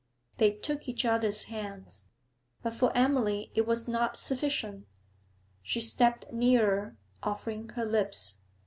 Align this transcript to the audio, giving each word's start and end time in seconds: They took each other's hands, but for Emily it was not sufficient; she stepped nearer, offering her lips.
They 0.37 0.49
took 0.49 0.89
each 0.89 1.05
other's 1.05 1.43
hands, 1.45 2.07
but 2.63 2.73
for 2.73 2.91
Emily 2.97 3.51
it 3.53 3.67
was 3.67 3.87
not 3.87 4.17
sufficient; 4.17 4.87
she 5.61 5.79
stepped 5.79 6.33
nearer, 6.33 6.97
offering 7.21 7.69
her 7.69 7.85
lips. 7.85 8.37